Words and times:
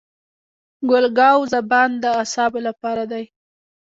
ګل 0.89 1.05
ګاو 1.17 1.39
زبان 1.53 1.89
د 2.01 2.03
اعصابو 2.19 2.59
لپاره 2.67 3.03
دی. 3.11 3.23